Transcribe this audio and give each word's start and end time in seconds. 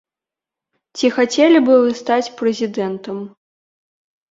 Ці 0.99 1.11
хацелі 1.17 1.61
б 1.67 1.77
вы 1.85 1.93
стаць 2.01 2.33
прэзідэнтам? 2.41 3.23